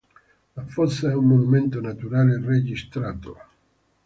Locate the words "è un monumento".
1.11-1.79